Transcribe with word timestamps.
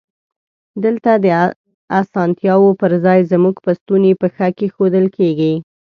دلته 0.83 1.11
د 1.23 1.25
اسانتیاوو 2.01 2.69
پر 2.81 2.91
ځای 3.05 3.19
زمونږ 3.31 3.55
په 3.65 3.71
ستونی 3.79 4.11
پښه 4.21 4.47
کېښودل 4.57 5.05
کیږی. 5.17 5.53